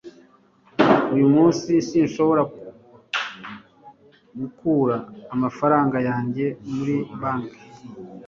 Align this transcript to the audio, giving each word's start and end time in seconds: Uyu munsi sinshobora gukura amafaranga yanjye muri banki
Uyu 1.13 1.27
munsi 1.35 1.71
sinshobora 1.87 2.41
gukura 4.39 4.95
amafaranga 5.33 5.97
yanjye 6.07 6.45
muri 6.73 6.95
banki 7.19 7.59